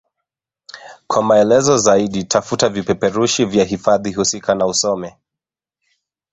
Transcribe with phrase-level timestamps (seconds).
[1.07, 5.17] Kwa maelezo zaidi tafuta vipeperushi vya hifadhi husika na usome